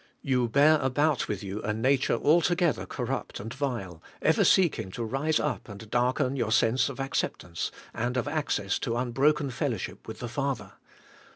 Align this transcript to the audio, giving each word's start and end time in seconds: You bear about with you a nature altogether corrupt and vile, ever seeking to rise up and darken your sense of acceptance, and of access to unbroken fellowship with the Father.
You 0.23 0.47
bear 0.47 0.79
about 0.79 1.27
with 1.27 1.43
you 1.43 1.61
a 1.61 1.75
nature 1.75 2.15
altogether 2.15 2.87
corrupt 2.87 3.39
and 3.39 3.53
vile, 3.53 4.01
ever 4.19 4.43
seeking 4.43 4.89
to 4.93 5.03
rise 5.03 5.39
up 5.39 5.69
and 5.69 5.87
darken 5.91 6.35
your 6.35 6.51
sense 6.51 6.89
of 6.89 6.99
acceptance, 6.99 7.71
and 7.93 8.17
of 8.17 8.27
access 8.27 8.79
to 8.79 8.97
unbroken 8.97 9.51
fellowship 9.51 10.07
with 10.07 10.17
the 10.17 10.27
Father. 10.27 10.71